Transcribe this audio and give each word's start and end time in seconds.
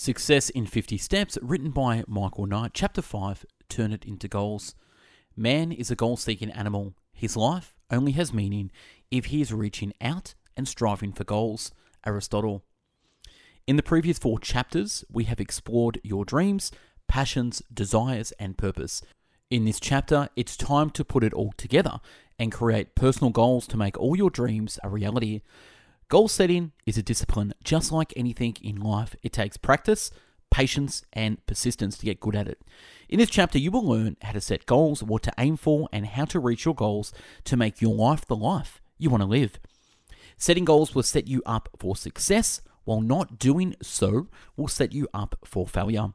Success 0.00 0.48
in 0.48 0.64
50 0.64 0.96
Steps, 0.96 1.36
written 1.42 1.72
by 1.72 2.04
Michael 2.06 2.46
Knight, 2.46 2.70
Chapter 2.72 3.02
5 3.02 3.44
Turn 3.68 3.92
It 3.92 4.02
into 4.06 4.28
Goals. 4.28 4.74
Man 5.36 5.72
is 5.72 5.90
a 5.90 5.94
goal 5.94 6.16
seeking 6.16 6.48
animal. 6.52 6.94
His 7.12 7.36
life 7.36 7.74
only 7.90 8.12
has 8.12 8.32
meaning 8.32 8.70
if 9.10 9.26
he 9.26 9.42
is 9.42 9.52
reaching 9.52 9.92
out 10.00 10.32
and 10.56 10.66
striving 10.66 11.12
for 11.12 11.24
goals. 11.24 11.70
Aristotle. 12.06 12.64
In 13.66 13.76
the 13.76 13.82
previous 13.82 14.18
four 14.18 14.38
chapters, 14.38 15.04
we 15.12 15.24
have 15.24 15.38
explored 15.38 16.00
your 16.02 16.24
dreams, 16.24 16.72
passions, 17.06 17.60
desires, 17.70 18.32
and 18.38 18.56
purpose. 18.56 19.02
In 19.50 19.66
this 19.66 19.78
chapter, 19.78 20.30
it's 20.34 20.56
time 20.56 20.88
to 20.92 21.04
put 21.04 21.24
it 21.24 21.34
all 21.34 21.52
together 21.58 22.00
and 22.38 22.50
create 22.50 22.94
personal 22.94 23.32
goals 23.32 23.66
to 23.66 23.76
make 23.76 24.00
all 24.00 24.16
your 24.16 24.30
dreams 24.30 24.78
a 24.82 24.88
reality. 24.88 25.42
Goal 26.10 26.26
setting 26.26 26.72
is 26.86 26.98
a 26.98 27.04
discipline, 27.04 27.54
just 27.62 27.92
like 27.92 28.12
anything 28.16 28.56
in 28.60 28.80
life. 28.80 29.14
It 29.22 29.32
takes 29.32 29.56
practice, 29.56 30.10
patience, 30.50 31.04
and 31.12 31.46
persistence 31.46 31.96
to 31.98 32.04
get 32.04 32.18
good 32.18 32.34
at 32.34 32.48
it. 32.48 32.60
In 33.08 33.20
this 33.20 33.30
chapter, 33.30 33.58
you 33.58 33.70
will 33.70 33.86
learn 33.86 34.16
how 34.20 34.32
to 34.32 34.40
set 34.40 34.66
goals, 34.66 35.04
what 35.04 35.22
to 35.22 35.32
aim 35.38 35.56
for, 35.56 35.88
and 35.92 36.04
how 36.04 36.24
to 36.24 36.40
reach 36.40 36.64
your 36.64 36.74
goals 36.74 37.12
to 37.44 37.56
make 37.56 37.80
your 37.80 37.94
life 37.94 38.26
the 38.26 38.34
life 38.34 38.82
you 38.98 39.08
want 39.08 39.22
to 39.22 39.28
live. 39.28 39.60
Setting 40.36 40.64
goals 40.64 40.96
will 40.96 41.04
set 41.04 41.28
you 41.28 41.44
up 41.46 41.68
for 41.78 41.94
success, 41.94 42.60
while 42.82 43.00
not 43.00 43.38
doing 43.38 43.76
so 43.80 44.26
will 44.56 44.66
set 44.66 44.90
you 44.90 45.06
up 45.14 45.36
for 45.44 45.64
failure. 45.64 46.08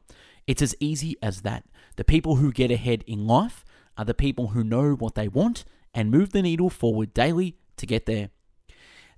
It's 0.46 0.60
as 0.60 0.76
easy 0.78 1.16
as 1.22 1.40
that. 1.40 1.64
The 1.96 2.04
people 2.04 2.36
who 2.36 2.52
get 2.52 2.70
ahead 2.70 3.02
in 3.06 3.26
life 3.26 3.64
are 3.96 4.04
the 4.04 4.12
people 4.12 4.48
who 4.48 4.62
know 4.62 4.92
what 4.92 5.14
they 5.14 5.26
want 5.26 5.64
and 5.94 6.10
move 6.10 6.32
the 6.32 6.42
needle 6.42 6.68
forward 6.68 7.14
daily 7.14 7.56
to 7.78 7.86
get 7.86 8.04
there. 8.04 8.28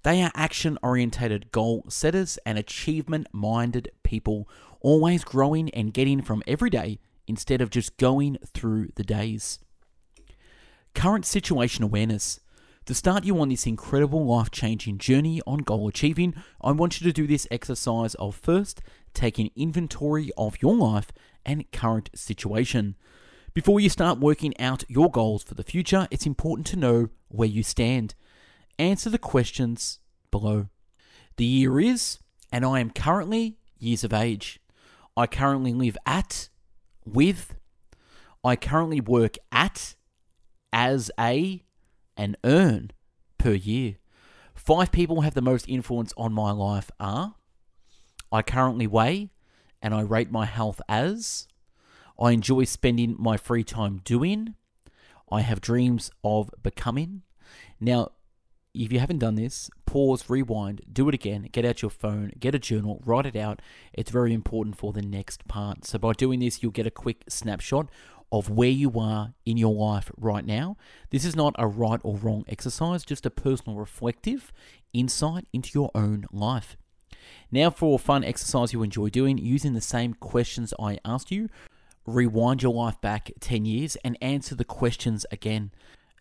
They 0.03 0.23
are 0.23 0.31
action 0.35 0.79
orientated 0.83 1.51
goal 1.51 1.85
setters 1.89 2.39
and 2.47 2.59
achievement 2.59 3.29
minded 3.33 3.91
people, 4.03 4.49
always 4.81 5.25
growing 5.25 5.71
and 5.71 5.93
getting 5.93 6.23
from 6.23 6.43
every 6.47 6.71
day 6.71 6.99
instead 7.27 7.61
of 7.61 7.71
just 7.71 7.97
going 7.97 8.39
through 8.47 8.89
the 8.95 9.03
days. 9.03 9.59
Current 10.95 11.27
situation 11.27 11.85
awareness. 11.85 12.41
To 12.87 12.95
start 12.95 13.25
you 13.25 13.39
on 13.39 13.51
this 13.51 13.67
incredible 13.67 14.25
life 14.25 14.51
changing 14.51 14.97
journey 14.97 15.43
on 15.47 15.59
goal 15.59 15.89
achieving, 15.89 16.35
I 16.63 16.73
want 16.73 17.01
you 17.01 17.07
to 17.07 17.13
do 17.13 17.27
this 17.27 17.47
exercise 17.51 18.15
of 18.15 18.35
first 18.35 18.81
taking 19.13 19.51
inventory 19.55 20.31
of 20.39 20.63
your 20.63 20.75
life 20.75 21.13
and 21.45 21.71
current 21.71 22.09
situation. 22.15 22.97
Before 23.53 23.79
you 23.81 23.91
start 23.91 24.21
working 24.21 24.59
out 24.59 24.85
your 24.89 25.11
goals 25.11 25.43
for 25.43 25.55
the 25.55 25.65
future, 25.65 26.09
it's 26.11 26.25
important 26.25 26.67
to 26.69 26.77
know 26.77 27.09
where 27.29 27.49
you 27.49 27.63
stand. 27.63 28.15
Answer 28.79 29.11
the 29.11 29.19
questions 29.19 29.99
below. 30.31 30.69
The 31.37 31.45
year 31.45 31.81
is, 31.81 32.19
and 32.53 32.65
I 32.65 32.81
am 32.81 32.91
currently 32.91 33.59
years 33.79 34.05
of 34.05 34.13
age. 34.13 34.61
I 35.17 35.27
currently 35.27 35.73
live 35.73 35.97
at, 36.07 36.49
with, 37.05 37.55
I 38.45 38.57
currently 38.57 39.01
work 39.01 39.37
at, 39.51 39.95
as 40.73 41.11
a, 41.19 41.65
and 42.17 42.37
earn 42.45 42.93
per 43.37 43.53
year. 43.53 43.97
Five 44.55 44.93
people 44.93 45.23
have 45.23 45.35
the 45.35 45.43
most 45.43 45.69
influence 45.69 46.13
on 46.17 46.33
my 46.33 46.51
life 46.51 46.91
are 47.01 47.35
I 48.31 48.43
currently 48.43 48.87
weigh 48.87 49.31
and 49.81 49.95
I 49.95 50.03
rate 50.03 50.31
my 50.31 50.45
health 50.45 50.81
as 50.89 51.47
I 52.21 52.33
enjoy 52.33 52.65
spending 52.65 53.17
my 53.19 53.37
free 53.37 53.65
time 53.65 54.03
doing 54.05 54.55
I 55.31 55.43
have 55.43 55.61
dreams 55.61 56.11
of 56.25 56.51
becoming. 56.63 57.23
Now, 57.81 58.13
if 58.85 58.93
you 58.93 59.01
haven't 59.01 59.19
done 59.19 59.35
this, 59.35 59.71
pause, 59.87 60.31
rewind, 60.31 60.83
do 60.93 61.09
it 61.09 61.15
again, 61.15 61.49
get 61.53 61.65
out 61.65 61.83
your 61.83 61.91
phone, 61.91 62.33
get 62.39 62.55
a 62.55 62.59
journal, 62.59 63.03
write 63.05 63.27
it 63.27 63.37
out. 63.37 63.61
It's 63.93 64.11
very 64.11 64.33
important 64.33 64.77
for 64.77 64.93
the 64.93 65.03
next 65.03 65.49
part. 65.49 65.85
So, 65.85 65.99
by 65.99 66.13
doing 66.13 66.41
this, 66.41 66.63
you'll 66.63 66.73
get 66.73 66.87
a 66.87 66.91
quick 66.91 67.25
snapshot 67.29 67.89
of 68.31 68.51
where 68.51 68.69
you 68.69 68.93
are 69.01 69.35
in 69.45 69.57
your 69.57 69.75
life 69.75 70.11
right 70.17 70.45
now. 70.45 70.77
This 71.11 71.25
is 71.25 71.35
not 71.35 71.55
a 71.59 71.67
right 71.67 72.01
or 72.05 72.17
wrong 72.17 72.45
exercise, 72.47 73.05
just 73.05 73.27
a 73.27 73.31
personal 73.31 73.79
reflective 73.79 74.53
insight 74.93 75.47
into 75.53 75.71
your 75.75 75.91
own 75.95 76.27
life. 76.31 76.77
Now, 77.51 77.71
for 77.71 77.97
a 77.97 77.99
fun 77.99 78.25
exercise 78.25 78.73
you 78.73 78.83
enjoy 78.83 79.09
doing, 79.09 79.39
using 79.39 79.73
the 79.73 79.81
same 79.81 80.15
questions 80.15 80.75
I 80.79 80.99
asked 81.05 81.31
you, 81.31 81.49
rewind 82.07 82.63
your 82.63 82.75
life 82.75 83.01
back 83.01 83.31
10 83.41 83.65
years 83.65 83.97
and 84.05 84.17
answer 84.21 84.55
the 84.55 84.65
questions 84.65 85.27
again. 85.33 85.73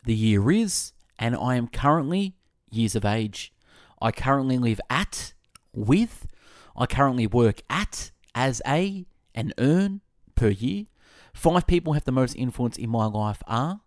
The 0.05 0.15
year 0.15 0.49
is, 0.51 0.93
and 1.19 1.35
I 1.35 1.55
am 1.55 1.67
currently 1.67 2.36
years 2.69 2.95
of 2.95 3.05
age. 3.05 3.53
I 4.01 4.11
currently 4.11 4.57
live 4.57 4.81
at, 4.89 5.33
with, 5.73 6.27
I 6.75 6.85
currently 6.85 7.27
work 7.27 7.61
at, 7.69 8.11
as 8.35 8.61
a, 8.67 9.05
and 9.33 9.53
earn 9.57 10.01
per 10.35 10.49
year. 10.49 10.85
Five 11.33 11.67
people 11.67 11.93
have 11.93 12.05
the 12.05 12.11
most 12.11 12.35
influence 12.35 12.77
in 12.77 12.89
my 12.89 13.05
life 13.05 13.43
are 13.47 13.81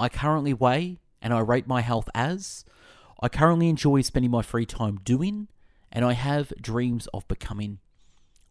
I 0.00 0.08
currently 0.08 0.54
weigh 0.54 0.98
and 1.20 1.34
I 1.34 1.40
rate 1.40 1.66
my 1.66 1.80
health 1.80 2.08
as, 2.14 2.64
I 3.20 3.28
currently 3.28 3.68
enjoy 3.68 4.02
spending 4.02 4.30
my 4.30 4.42
free 4.42 4.66
time 4.66 5.00
doing, 5.02 5.48
and 5.90 6.04
I 6.04 6.12
have 6.12 6.52
dreams 6.60 7.08
of 7.08 7.26
becoming. 7.26 7.78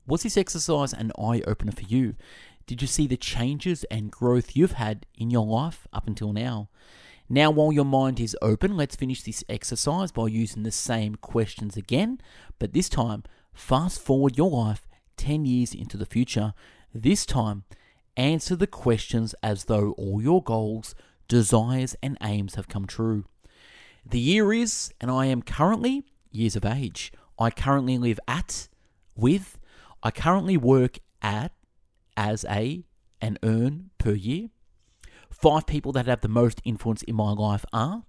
Was 0.05 0.23
this 0.23 0.37
exercise 0.37 0.93
an 0.93 1.11
eye 1.17 1.41
opener 1.47 1.71
for 1.71 1.83
you? 1.83 2.15
Did 2.65 2.81
you 2.81 2.87
see 2.87 3.07
the 3.07 3.15
changes 3.15 3.85
and 3.85 4.11
growth 4.11 4.55
you've 4.55 4.73
had 4.73 5.05
in 5.15 5.29
your 5.29 5.45
life 5.45 5.87
up 5.93 6.05
until 6.07 6.33
now? 6.33 6.69
Now, 7.29 7.51
while 7.51 7.73
your 7.73 7.85
mind 7.85 8.19
is 8.19 8.37
open, 8.41 8.77
let's 8.77 8.95
finish 8.95 9.21
this 9.21 9.43
exercise 9.49 10.11
by 10.13 10.27
using 10.27 10.63
the 10.63 10.71
same 10.71 11.15
questions 11.15 11.75
again, 11.75 12.21
but 12.57 12.71
this 12.71 12.87
time, 12.87 13.23
fast 13.53 13.99
forward 13.99 14.37
your 14.37 14.49
life 14.49 14.87
10 15.17 15.45
years 15.45 15.73
into 15.73 15.97
the 15.97 16.05
future. 16.05 16.53
This 16.93 17.25
time, 17.25 17.65
answer 18.15 18.55
the 18.55 18.67
questions 18.67 19.35
as 19.43 19.65
though 19.65 19.91
all 19.97 20.21
your 20.21 20.41
goals, 20.41 20.95
desires, 21.27 21.95
and 22.01 22.17
aims 22.23 22.55
have 22.55 22.69
come 22.69 22.87
true. 22.87 23.25
The 24.05 24.19
year 24.19 24.53
is, 24.53 24.93
and 25.01 25.11
I 25.11 25.25
am 25.25 25.41
currently 25.41 26.05
years 26.31 26.55
of 26.55 26.65
age. 26.65 27.11
I 27.37 27.49
currently 27.49 27.97
live 27.97 28.21
at, 28.25 28.69
with, 29.15 29.59
I 30.01 30.11
currently 30.11 30.55
work 30.55 30.99
at, 31.21 31.51
as 32.15 32.45
a, 32.45 32.85
and 33.19 33.37
earn 33.43 33.89
per 33.97 34.13
year. 34.13 34.49
Five 35.31 35.67
people 35.67 35.91
that 35.93 36.07
have 36.07 36.21
the 36.21 36.27
most 36.27 36.61
influence 36.63 37.03
in 37.03 37.15
my 37.15 37.31
life 37.31 37.65
are 37.71 38.03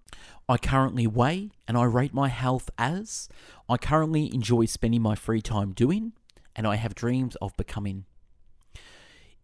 I 0.49 0.57
currently 0.57 1.07
weigh 1.07 1.51
and 1.67 1.77
I 1.77 1.85
rate 1.85 2.15
my 2.15 2.29
health 2.29 2.71
as 2.79 3.29
I 3.69 3.77
currently 3.77 4.33
enjoy 4.35 4.65
spending 4.65 5.03
my 5.03 5.15
free 5.15 5.43
time 5.43 5.73
doing 5.73 6.13
and 6.57 6.67
I 6.67 6.77
have 6.77 6.95
dreams 6.95 7.37
of 7.37 7.57
becoming. 7.57 8.07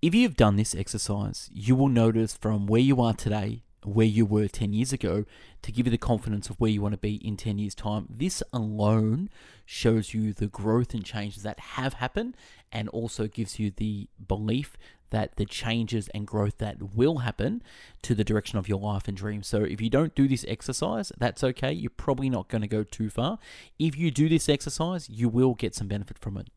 If 0.00 0.14
you've 0.14 0.36
done 0.36 0.56
this 0.56 0.74
exercise, 0.74 1.50
you 1.52 1.76
will 1.76 1.88
notice 1.88 2.34
from 2.34 2.66
where 2.66 2.80
you 2.80 3.00
are 3.00 3.14
today, 3.14 3.62
where 3.84 4.06
you 4.06 4.24
were 4.26 4.48
10 4.48 4.72
years 4.72 4.92
ago, 4.92 5.24
to 5.62 5.72
give 5.72 5.86
you 5.86 5.90
the 5.90 5.98
confidence 5.98 6.50
of 6.50 6.60
where 6.60 6.70
you 6.70 6.82
want 6.82 6.92
to 6.92 6.98
be 6.98 7.16
in 7.16 7.36
10 7.36 7.58
years' 7.58 7.74
time. 7.74 8.06
This 8.08 8.42
alone 8.52 9.30
shows 9.64 10.14
you 10.14 10.32
the 10.32 10.46
growth 10.46 10.94
and 10.94 11.04
changes 11.04 11.42
that 11.42 11.58
have 11.60 11.94
happened 11.94 12.36
and 12.72 12.88
also 12.90 13.26
gives 13.26 13.58
you 13.58 13.70
the 13.70 14.08
belief 14.26 14.76
that 15.10 15.36
the 15.36 15.44
changes 15.44 16.08
and 16.08 16.26
growth 16.26 16.58
that 16.58 16.94
will 16.94 17.18
happen 17.18 17.62
to 18.02 18.14
the 18.16 18.24
direction 18.24 18.58
of 18.58 18.68
your 18.68 18.80
life 18.80 19.06
and 19.06 19.16
dreams. 19.16 19.46
So 19.46 19.62
if 19.62 19.80
you 19.80 19.88
don't 19.88 20.14
do 20.14 20.26
this 20.26 20.44
exercise, 20.48 21.12
that's 21.16 21.44
okay. 21.44 21.72
You're 21.72 21.90
probably 21.90 22.28
not 22.28 22.48
going 22.48 22.62
to 22.62 22.68
go 22.68 22.82
too 22.82 23.10
far. 23.10 23.38
If 23.78 23.96
you 23.96 24.10
do 24.10 24.28
this 24.28 24.48
exercise, 24.48 25.08
you 25.08 25.28
will 25.28 25.54
get 25.54 25.74
some 25.74 25.86
benefit 25.86 26.18
from 26.18 26.36
it. 26.36 26.48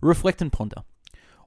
Reflect 0.00 0.40
and 0.40 0.52
ponder. 0.52 0.82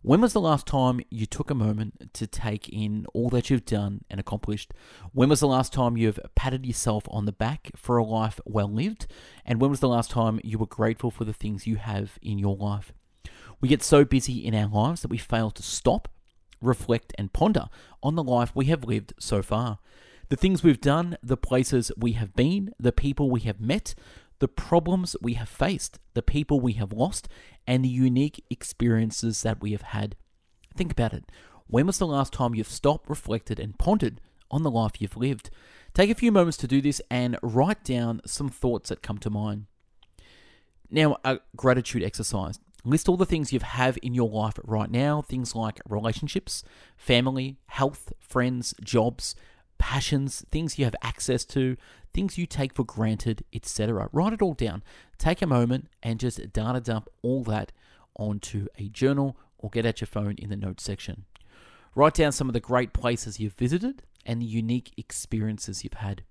When 0.01 0.21
was 0.21 0.33
the 0.33 0.41
last 0.41 0.67
time 0.67 1.01
you 1.09 1.25
took 1.25 1.49
a 1.49 1.55
moment 1.55 2.13
to 2.13 2.27
take 2.27 2.69
in 2.69 3.05
all 3.13 3.29
that 3.29 3.49
you've 3.49 3.65
done 3.65 4.03
and 4.09 4.19
accomplished? 4.19 4.73
When 5.11 5.29
was 5.29 5.39
the 5.39 5.47
last 5.47 5.73
time 5.73 5.97
you've 5.97 6.19
patted 6.35 6.65
yourself 6.65 7.05
on 7.09 7.25
the 7.25 7.31
back 7.31 7.71
for 7.75 7.97
a 7.97 8.03
life 8.03 8.39
well 8.45 8.71
lived? 8.71 9.07
And 9.45 9.59
when 9.59 9.69
was 9.71 9.79
the 9.79 9.89
last 9.89 10.11
time 10.11 10.39
you 10.43 10.57
were 10.57 10.67
grateful 10.67 11.11
for 11.11 11.25
the 11.25 11.33
things 11.33 11.67
you 11.67 11.77
have 11.77 12.19
in 12.21 12.37
your 12.37 12.55
life? 12.55 12.93
We 13.59 13.69
get 13.69 13.83
so 13.83 14.05
busy 14.05 14.45
in 14.45 14.53
our 14.53 14.69
lives 14.69 15.01
that 15.01 15.11
we 15.11 15.17
fail 15.17 15.51
to 15.51 15.63
stop 15.63 16.07
reflect, 16.61 17.13
and 17.17 17.33
ponder 17.33 17.67
on 18.01 18.15
the 18.15 18.23
life 18.23 18.51
we 18.55 18.65
have 18.65 18.83
lived 18.83 19.13
so 19.19 19.41
far. 19.41 19.79
The 20.29 20.35
things 20.35 20.63
we've 20.63 20.81
done, 20.81 21.17
the 21.23 21.37
places 21.37 21.91
we 21.97 22.13
have 22.13 22.35
been, 22.35 22.73
the 22.79 22.91
people 22.91 23.29
we 23.29 23.41
have 23.41 23.61
met, 23.61 23.95
the 24.39 24.47
problems 24.47 25.15
we 25.21 25.33
have 25.33 25.49
faced, 25.49 25.99
the 26.13 26.21
people 26.21 26.59
we 26.59 26.73
have 26.73 26.93
lost, 26.93 27.27
and 27.65 27.83
the 27.83 27.89
unique 27.89 28.43
experiences 28.49 29.41
that 29.43 29.61
we 29.61 29.71
have 29.71 29.81
had. 29.81 30.15
Think 30.75 30.91
about 30.91 31.13
it. 31.13 31.25
When 31.67 31.87
was 31.87 31.97
the 31.97 32.07
last 32.07 32.33
time 32.33 32.55
you've 32.55 32.67
stopped, 32.67 33.09
reflected, 33.09 33.59
and 33.59 33.77
pondered 33.77 34.21
on 34.49 34.63
the 34.63 34.71
life 34.71 35.01
you've 35.01 35.17
lived? 35.17 35.49
Take 35.93 36.09
a 36.09 36.15
few 36.15 36.31
moments 36.31 36.57
to 36.57 36.67
do 36.67 36.81
this 36.81 37.01
and 37.09 37.37
write 37.41 37.83
down 37.83 38.21
some 38.25 38.49
thoughts 38.49 38.89
that 38.89 39.01
come 39.01 39.17
to 39.19 39.29
mind. 39.29 39.65
Now, 40.89 41.17
a 41.25 41.39
gratitude 41.55 42.03
exercise. 42.03 42.59
List 42.85 43.09
all 43.09 43.17
the 43.17 43.25
things 43.25 43.51
you 43.51 43.59
have 43.59 43.97
in 44.01 44.13
your 44.13 44.29
life 44.29 44.53
right 44.63 44.89
now 44.89 45.21
things 45.21 45.55
like 45.55 45.81
relationships, 45.89 46.63
family, 46.95 47.57
health, 47.65 48.13
friends, 48.19 48.73
jobs, 48.81 49.35
passions, 49.77 50.45
things 50.51 50.77
you 50.77 50.85
have 50.85 50.95
access 51.01 51.45
to, 51.45 51.77
things 52.13 52.37
you 52.37 52.45
take 52.45 52.73
for 52.73 52.83
granted, 52.83 53.43
etc. 53.53 54.09
Write 54.11 54.33
it 54.33 54.41
all 54.41 54.53
down. 54.53 54.83
Take 55.17 55.41
a 55.41 55.47
moment 55.47 55.87
and 56.01 56.19
just 56.19 56.51
data 56.53 56.79
dump 56.79 57.09
all 57.21 57.43
that 57.43 57.71
onto 58.15 58.67
a 58.77 58.89
journal 58.89 59.37
or 59.57 59.69
get 59.69 59.85
at 59.85 60.01
your 60.01 60.07
phone 60.07 60.35
in 60.37 60.49
the 60.49 60.55
notes 60.55 60.83
section. 60.83 61.25
Write 61.95 62.13
down 62.13 62.31
some 62.31 62.47
of 62.47 62.53
the 62.53 62.59
great 62.59 62.93
places 62.93 63.39
you've 63.39 63.53
visited 63.53 64.03
and 64.25 64.41
the 64.41 64.45
unique 64.45 64.93
experiences 64.97 65.83
you've 65.83 65.93
had. 65.93 66.23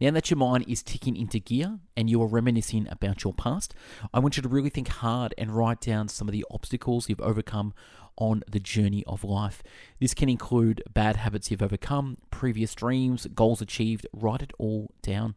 Now 0.00 0.10
that 0.10 0.30
your 0.30 0.38
mind 0.38 0.64
is 0.66 0.82
ticking 0.82 1.16
into 1.16 1.38
gear 1.38 1.78
and 1.96 2.10
you 2.10 2.20
are 2.22 2.26
reminiscing 2.26 2.88
about 2.90 3.22
your 3.22 3.32
past, 3.32 3.72
I 4.12 4.18
want 4.18 4.36
you 4.36 4.42
to 4.42 4.48
really 4.48 4.68
think 4.68 4.88
hard 4.88 5.32
and 5.38 5.54
write 5.54 5.80
down 5.80 6.08
some 6.08 6.28
of 6.28 6.32
the 6.32 6.44
obstacles 6.50 7.08
you've 7.08 7.20
overcome 7.20 7.72
on 8.16 8.42
the 8.50 8.60
journey 8.60 9.04
of 9.06 9.24
life. 9.24 9.62
This 10.00 10.14
can 10.14 10.28
include 10.28 10.82
bad 10.92 11.16
habits 11.16 11.50
you've 11.50 11.62
overcome, 11.62 12.18
previous 12.30 12.74
dreams, 12.74 13.26
goals 13.34 13.60
achieved. 13.60 14.06
Write 14.12 14.42
it 14.42 14.52
all 14.58 14.90
down. 15.02 15.34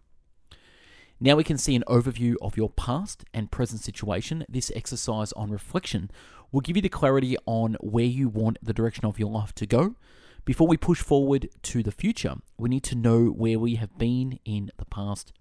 Now 1.19 1.35
we 1.35 1.43
can 1.45 1.57
see 1.57 1.75
an 1.75 1.83
overview 1.87 2.35
of 2.41 2.57
your 2.57 2.69
past 2.69 3.23
and 3.33 3.51
present 3.51 3.81
situation. 3.81 4.45
This 4.49 4.71
exercise 4.75 5.31
on 5.33 5.49
reflection 5.49 6.11
will 6.51 6.61
give 6.61 6.75
you 6.75 6.81
the 6.81 6.89
clarity 6.89 7.37
on 7.45 7.77
where 7.79 8.05
you 8.05 8.27
want 8.27 8.57
the 8.61 8.73
direction 8.73 9.05
of 9.05 9.17
your 9.17 9.29
life 9.29 9.53
to 9.55 9.65
go. 9.65 9.95
Before 10.43 10.67
we 10.67 10.77
push 10.77 11.01
forward 11.01 11.49
to 11.63 11.81
the 11.81 11.91
future, 11.91 12.35
we 12.57 12.69
need 12.69 12.83
to 12.83 12.95
know 12.95 13.27
where 13.27 13.57
we 13.57 13.75
have 13.75 13.97
been 13.97 14.39
in 14.45 14.71
the 14.77 14.85
past. 14.85 15.33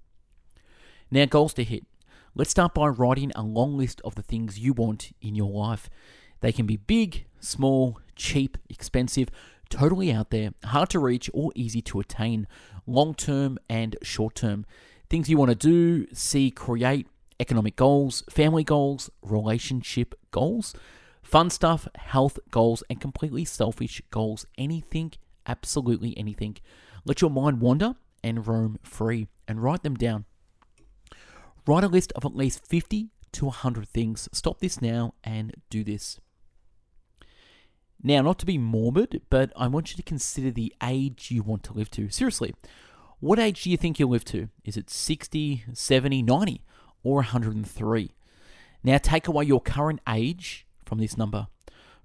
Now, 1.10 1.26
goals 1.26 1.54
to 1.54 1.64
hit. 1.64 1.84
Let's 2.34 2.50
start 2.50 2.74
by 2.74 2.88
writing 2.88 3.30
a 3.34 3.42
long 3.42 3.76
list 3.76 4.00
of 4.02 4.14
the 4.14 4.22
things 4.22 4.58
you 4.58 4.72
want 4.72 5.12
in 5.20 5.34
your 5.34 5.50
life. 5.50 5.90
They 6.44 6.52
can 6.52 6.66
be 6.66 6.76
big, 6.76 7.24
small, 7.40 7.98
cheap, 8.16 8.58
expensive, 8.68 9.30
totally 9.70 10.12
out 10.12 10.28
there, 10.28 10.50
hard 10.62 10.90
to 10.90 10.98
reach, 10.98 11.30
or 11.32 11.52
easy 11.54 11.80
to 11.80 12.00
attain, 12.00 12.46
long 12.86 13.14
term 13.14 13.56
and 13.66 13.96
short 14.02 14.34
term. 14.34 14.66
Things 15.08 15.30
you 15.30 15.38
want 15.38 15.52
to 15.52 15.54
do, 15.54 16.06
see, 16.12 16.50
create, 16.50 17.06
economic 17.40 17.76
goals, 17.76 18.24
family 18.28 18.62
goals, 18.62 19.08
relationship 19.22 20.14
goals, 20.32 20.74
fun 21.22 21.48
stuff, 21.48 21.88
health 21.94 22.38
goals, 22.50 22.82
and 22.90 23.00
completely 23.00 23.46
selfish 23.46 24.02
goals. 24.10 24.44
Anything, 24.58 25.12
absolutely 25.46 26.12
anything. 26.18 26.58
Let 27.06 27.22
your 27.22 27.30
mind 27.30 27.62
wander 27.62 27.94
and 28.22 28.46
roam 28.46 28.78
free 28.82 29.28
and 29.48 29.62
write 29.62 29.82
them 29.82 29.94
down. 29.94 30.26
Write 31.66 31.84
a 31.84 31.88
list 31.88 32.12
of 32.12 32.26
at 32.26 32.36
least 32.36 32.66
50 32.66 33.08
to 33.32 33.46
100 33.46 33.88
things. 33.88 34.28
Stop 34.34 34.60
this 34.60 34.82
now 34.82 35.14
and 35.24 35.54
do 35.70 35.82
this. 35.82 36.20
Now, 38.06 38.20
not 38.20 38.38
to 38.40 38.46
be 38.46 38.58
morbid, 38.58 39.22
but 39.30 39.50
I 39.56 39.66
want 39.66 39.90
you 39.90 39.96
to 39.96 40.02
consider 40.02 40.50
the 40.50 40.74
age 40.82 41.30
you 41.30 41.42
want 41.42 41.62
to 41.64 41.72
live 41.72 41.90
to. 41.92 42.10
Seriously, 42.10 42.54
what 43.18 43.38
age 43.38 43.62
do 43.62 43.70
you 43.70 43.78
think 43.78 43.98
you'll 43.98 44.10
live 44.10 44.26
to? 44.26 44.50
Is 44.62 44.76
it 44.76 44.90
60, 44.90 45.64
70, 45.72 46.22
90, 46.22 46.60
or 47.02 47.14
103? 47.14 48.10
Now, 48.82 48.98
take 48.98 49.26
away 49.26 49.44
your 49.44 49.62
current 49.62 50.00
age 50.06 50.66
from 50.84 50.98
this 50.98 51.16
number. 51.16 51.46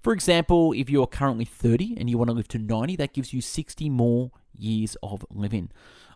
For 0.01 0.13
example, 0.13 0.71
if 0.71 0.89
you're 0.89 1.05
currently 1.05 1.43
30 1.43 1.97
and 1.97 2.09
you 2.09 2.17
want 2.17 2.29
to 2.29 2.33
live 2.33 2.47
to 2.49 2.57
90, 2.57 2.95
that 2.95 3.11
gives 3.11 3.33
you 3.33 3.41
60 3.41 3.89
more 3.89 4.31
years 4.55 4.95
of 5.03 5.25
living. 5.29 5.69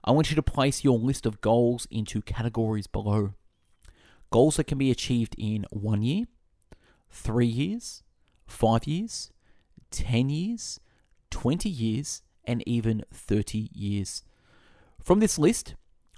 I 0.06 0.12
want 0.12 0.29
you 0.29 0.38
to 0.38 0.41
place 0.41 0.86
your 0.86 0.97
list 0.97 1.25
of 1.25 1.41
goals 1.41 1.88
into 1.91 2.21
categories 2.21 2.88
below. 2.88 3.33
Goals 4.31 4.56
that 4.56 4.68
can 4.68 4.77
be 4.77 4.91
achieved 4.91 5.36
in 5.38 5.65
one 5.71 6.01
year, 6.01 6.24
three 7.12 7.45
years, 7.45 8.03
five 8.47 8.88
years, 8.88 9.29
10 9.94 10.30
years, 10.30 10.80
20 11.30 11.69
years, 11.69 12.22
and 12.44 12.62
even 12.68 13.04
30 13.13 13.69
years. 13.72 14.24
From 15.01 15.19
this 15.19 15.38
list, 15.38 15.75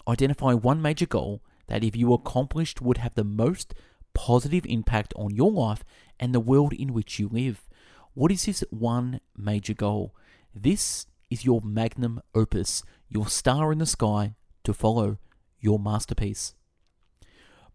identify 0.07 0.53
one 0.53 0.81
major 0.81 1.05
goal 1.05 1.43
that, 1.67 1.83
if 1.83 1.95
you 1.95 2.13
accomplished, 2.13 2.81
would 2.81 2.97
have 2.97 3.15
the 3.15 3.23
most 3.23 3.73
positive 4.13 4.65
impact 4.65 5.13
on 5.15 5.35
your 5.35 5.51
life 5.51 5.83
and 6.19 6.33
the 6.33 6.39
world 6.39 6.73
in 6.73 6.93
which 6.93 7.19
you 7.19 7.27
live. 7.27 7.67
What 8.13 8.31
is 8.31 8.45
this 8.45 8.63
one 8.69 9.19
major 9.35 9.73
goal? 9.73 10.15
This 10.53 11.05
is 11.29 11.43
your 11.43 11.61
magnum 11.61 12.21
opus, 12.33 12.81
your 13.09 13.27
star 13.27 13.71
in 13.71 13.79
the 13.79 13.85
sky 13.85 14.35
to 14.63 14.73
follow, 14.73 15.17
your 15.59 15.79
masterpiece. 15.79 16.53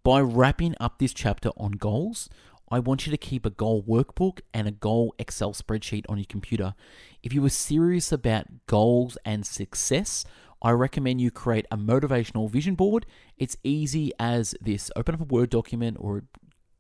By 0.02 0.20
wrapping 0.20 0.74
up 0.80 0.98
this 0.98 1.12
chapter 1.12 1.50
on 1.58 1.72
goals, 1.72 2.30
I 2.72 2.78
want 2.78 3.04
you 3.04 3.10
to 3.10 3.16
keep 3.16 3.44
a 3.44 3.50
goal 3.50 3.82
workbook 3.82 4.40
and 4.54 4.68
a 4.68 4.72
goal 4.72 5.12
Excel 5.18 5.52
spreadsheet 5.52 6.04
on 6.08 6.18
your 6.18 6.26
computer. 6.28 6.74
If 7.20 7.32
you 7.32 7.44
are 7.44 7.50
serious 7.50 8.12
about 8.12 8.46
goals 8.66 9.18
and 9.24 9.44
success, 9.44 10.24
I 10.62 10.70
recommend 10.70 11.20
you 11.20 11.32
create 11.32 11.66
a 11.72 11.76
motivational 11.76 12.48
vision 12.48 12.76
board. 12.76 13.06
It's 13.36 13.56
easy 13.64 14.12
as 14.20 14.54
this 14.60 14.88
open 14.94 15.16
up 15.16 15.20
a 15.22 15.24
Word 15.24 15.50
document 15.50 15.96
or 15.98 16.18
a 16.18 16.22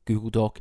Google 0.04 0.30
Doc. 0.30 0.60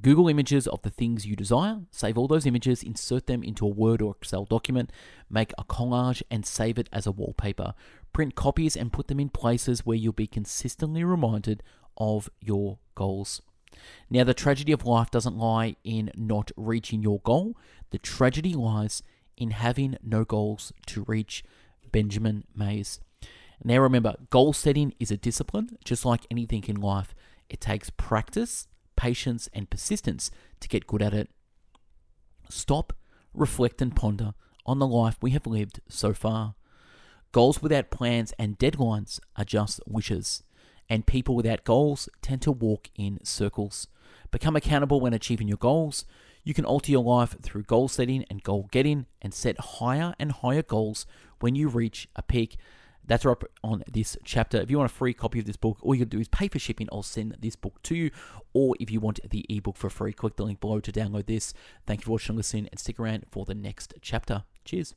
Google 0.00 0.28
images 0.28 0.68
of 0.68 0.82
the 0.82 0.90
things 0.90 1.26
you 1.26 1.34
desire, 1.34 1.80
save 1.90 2.16
all 2.16 2.28
those 2.28 2.46
images, 2.46 2.82
insert 2.82 3.26
them 3.26 3.42
into 3.42 3.64
a 3.64 3.68
Word 3.68 4.00
or 4.00 4.14
Excel 4.20 4.44
document, 4.44 4.92
make 5.28 5.52
a 5.58 5.64
collage, 5.64 6.22
and 6.30 6.46
save 6.46 6.78
it 6.78 6.88
as 6.92 7.08
a 7.08 7.12
wallpaper. 7.12 7.74
Print 8.12 8.36
copies 8.36 8.76
and 8.76 8.92
put 8.92 9.08
them 9.08 9.18
in 9.18 9.30
places 9.30 9.84
where 9.84 9.96
you'll 9.96 10.12
be 10.12 10.28
consistently 10.28 11.02
reminded 11.02 11.62
of 11.96 12.30
your 12.40 12.78
goals. 12.94 13.42
Now, 14.10 14.24
the 14.24 14.34
tragedy 14.34 14.72
of 14.72 14.86
life 14.86 15.10
doesn't 15.10 15.36
lie 15.36 15.76
in 15.84 16.10
not 16.14 16.50
reaching 16.56 17.02
your 17.02 17.20
goal, 17.20 17.56
the 17.90 17.98
tragedy 17.98 18.54
lies 18.54 19.02
in 19.36 19.50
having 19.50 19.96
no 20.02 20.24
goals 20.24 20.72
to 20.86 21.04
reach. 21.06 21.44
Benjamin 21.94 22.42
Mays. 22.56 22.98
Now, 23.62 23.78
remember, 23.78 24.16
goal 24.30 24.52
setting 24.52 24.94
is 24.98 25.12
a 25.12 25.16
discipline, 25.16 25.78
just 25.84 26.04
like 26.04 26.26
anything 26.28 26.64
in 26.66 26.74
life. 26.74 27.14
It 27.48 27.60
takes 27.60 27.88
practice, 27.88 28.66
patience, 28.96 29.48
and 29.52 29.70
persistence 29.70 30.32
to 30.58 30.68
get 30.68 30.88
good 30.88 31.02
at 31.02 31.14
it. 31.14 31.30
Stop, 32.50 32.92
reflect, 33.32 33.80
and 33.80 33.94
ponder 33.94 34.34
on 34.66 34.80
the 34.80 34.88
life 34.88 35.18
we 35.20 35.30
have 35.30 35.46
lived 35.46 35.78
so 35.88 36.12
far. 36.12 36.56
Goals 37.30 37.62
without 37.62 37.90
plans 37.90 38.32
and 38.40 38.58
deadlines 38.58 39.20
are 39.36 39.44
just 39.44 39.80
wishes 39.86 40.42
and 40.88 41.06
people 41.06 41.34
without 41.34 41.64
goals 41.64 42.08
tend 42.22 42.42
to 42.42 42.52
walk 42.52 42.90
in 42.96 43.18
circles. 43.24 43.88
Become 44.30 44.56
accountable 44.56 45.00
when 45.00 45.14
achieving 45.14 45.48
your 45.48 45.56
goals. 45.56 46.04
You 46.42 46.54
can 46.54 46.64
alter 46.64 46.92
your 46.92 47.02
life 47.02 47.36
through 47.40 47.62
goal 47.62 47.88
setting 47.88 48.24
and 48.28 48.42
goal 48.42 48.68
getting 48.70 49.06
and 49.22 49.32
set 49.32 49.58
higher 49.58 50.14
and 50.18 50.32
higher 50.32 50.62
goals 50.62 51.06
when 51.40 51.54
you 51.54 51.68
reach 51.68 52.08
a 52.16 52.22
peak. 52.22 52.56
That's 53.06 53.26
up 53.26 53.44
on 53.62 53.84
this 53.90 54.16
chapter. 54.24 54.58
If 54.58 54.70
you 54.70 54.78
want 54.78 54.90
a 54.90 54.94
free 54.94 55.12
copy 55.12 55.38
of 55.38 55.44
this 55.44 55.56
book, 55.56 55.78
all 55.82 55.94
you 55.94 56.00
can 56.00 56.08
do 56.08 56.20
is 56.20 56.28
pay 56.28 56.48
for 56.48 56.58
shipping. 56.58 56.88
I'll 56.90 57.02
send 57.02 57.36
this 57.40 57.54
book 57.54 57.82
to 57.84 57.94
you. 57.94 58.10
Or 58.54 58.74
if 58.80 58.90
you 58.90 58.98
want 58.98 59.20
the 59.28 59.44
ebook 59.48 59.76
for 59.76 59.90
free, 59.90 60.12
click 60.12 60.36
the 60.36 60.44
link 60.44 60.60
below 60.60 60.80
to 60.80 60.92
download 60.92 61.26
this. 61.26 61.52
Thank 61.86 62.00
you 62.00 62.04
for 62.06 62.12
watching 62.12 62.32
and 62.32 62.38
listening, 62.38 62.68
and 62.70 62.80
stick 62.80 62.98
around 62.98 63.26
for 63.30 63.44
the 63.44 63.54
next 63.54 63.94
chapter. 64.00 64.44
Cheers. 64.64 64.94